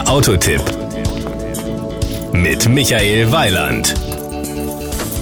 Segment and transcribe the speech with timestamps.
[0.00, 0.62] Der Autotipp
[2.32, 3.94] mit Michael Weiland.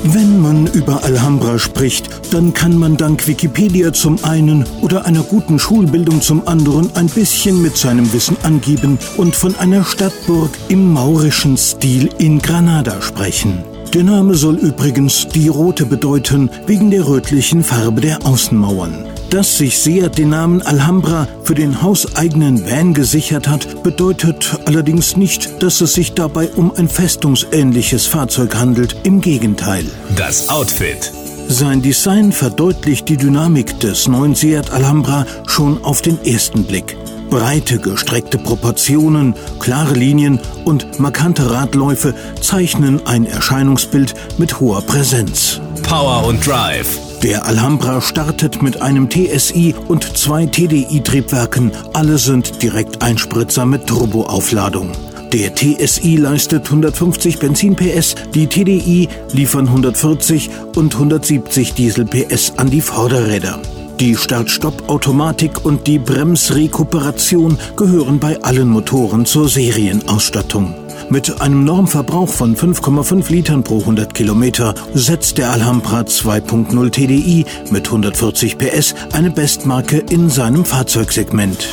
[0.04, 5.58] Wenn man über Alhambra spricht, dann kann man dank Wikipedia zum einen oder einer guten
[5.58, 11.56] Schulbildung zum anderen ein bisschen mit seinem Wissen angeben und von einer Stadtburg im maurischen
[11.56, 13.64] Stil in Granada sprechen.
[13.94, 19.06] Der Name soll übrigens die rote bedeuten, wegen der rötlichen Farbe der Außenmauern.
[19.30, 25.62] Dass sich Seat den Namen Alhambra für den hauseigenen Van gesichert hat, bedeutet allerdings nicht,
[25.62, 28.96] dass es sich dabei um ein festungsähnliches Fahrzeug handelt.
[29.04, 29.84] Im Gegenteil.
[30.16, 31.12] Das Outfit.
[31.48, 36.96] Sein Design verdeutlicht die Dynamik des neuen Seat Alhambra schon auf den ersten Blick.
[37.28, 45.60] Breite, gestreckte Proportionen, klare Linien und markante Radläufe zeichnen ein Erscheinungsbild mit hoher Präsenz.
[45.82, 46.98] Power und Drive.
[47.22, 51.72] Der Alhambra startet mit einem TSI und zwei TDI-Triebwerken.
[51.92, 54.92] Alle sind Direkteinspritzer mit Turboaufladung.
[55.32, 62.70] Der TSI leistet 150 Benzin PS, die TDI liefern 140 und 170 Diesel PS an
[62.70, 63.60] die Vorderräder.
[64.00, 70.72] Die Start-Stopp-Automatik und die Bremsrekuperation gehören bei allen Motoren zur Serienausstattung.
[71.10, 77.86] Mit einem Normverbrauch von 5,5 Litern pro 100 Kilometer setzt der Alhambra 2.0 TDI mit
[77.86, 81.68] 140 PS eine Bestmarke in seinem Fahrzeugsegment.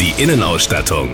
[0.00, 1.10] Die Innenausstattung.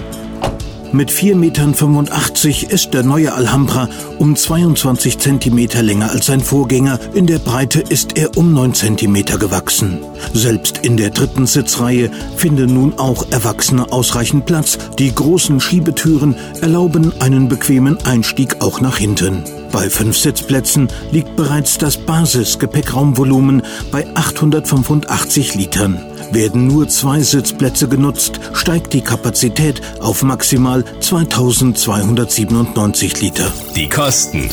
[0.94, 3.88] Mit 4,85 Metern ist der neue Alhambra
[4.20, 7.00] um 22 Zentimeter länger als sein Vorgänger.
[7.14, 9.98] In der Breite ist er um 9 Zentimeter gewachsen.
[10.34, 14.78] Selbst in der dritten Sitzreihe finden nun auch Erwachsene ausreichend Platz.
[14.96, 19.42] Die großen Schiebetüren erlauben einen bequemen Einstieg auch nach hinten.
[19.74, 26.00] Bei fünf Sitzplätzen liegt bereits das Basisgepäckraumvolumen bei 885 Litern.
[26.30, 33.52] Werden nur zwei Sitzplätze genutzt, steigt die Kapazität auf maximal 2297 Liter.
[33.74, 34.48] Die Kosten.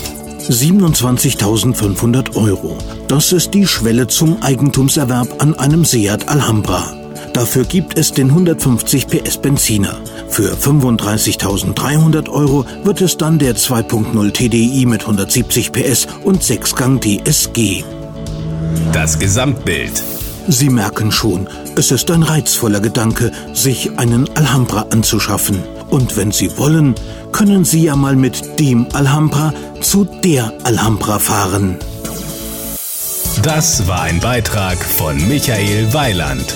[0.50, 2.80] 27.500 Euro.
[3.08, 7.01] Das ist die Schwelle zum Eigentumserwerb an einem Seat Alhambra.
[7.34, 9.98] Dafür gibt es den 150 PS Benziner.
[10.28, 17.84] Für 35.300 Euro wird es dann der 2.0 TDI mit 170 PS und 6-Gang DSG.
[18.92, 20.04] Das Gesamtbild.
[20.48, 25.64] Sie merken schon, es ist ein reizvoller Gedanke, sich einen Alhambra anzuschaffen.
[25.90, 26.96] Und wenn Sie wollen,
[27.32, 31.78] können Sie ja mal mit dem Alhambra zu der Alhambra fahren.
[33.42, 36.56] Das war ein Beitrag von Michael Weiland.